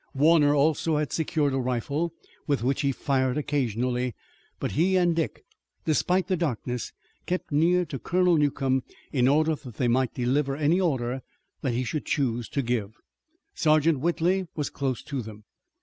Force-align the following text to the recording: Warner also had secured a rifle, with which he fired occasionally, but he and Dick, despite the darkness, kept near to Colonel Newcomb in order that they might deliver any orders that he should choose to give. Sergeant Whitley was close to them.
Warner 0.15 0.55
also 0.55 0.97
had 0.97 1.13
secured 1.13 1.53
a 1.53 1.59
rifle, 1.59 2.11
with 2.47 2.63
which 2.63 2.81
he 2.81 2.91
fired 2.91 3.37
occasionally, 3.37 4.15
but 4.59 4.71
he 4.71 4.97
and 4.97 5.15
Dick, 5.15 5.45
despite 5.85 6.25
the 6.25 6.35
darkness, 6.35 6.91
kept 7.27 7.51
near 7.51 7.85
to 7.85 7.99
Colonel 7.99 8.35
Newcomb 8.35 8.81
in 9.11 9.27
order 9.27 9.53
that 9.53 9.75
they 9.75 9.87
might 9.87 10.15
deliver 10.15 10.55
any 10.55 10.81
orders 10.81 11.21
that 11.61 11.73
he 11.75 11.83
should 11.83 12.05
choose 12.07 12.49
to 12.49 12.63
give. 12.63 12.95
Sergeant 13.53 13.99
Whitley 13.99 14.47
was 14.55 14.71
close 14.71 15.03
to 15.03 15.21
them. 15.21 15.43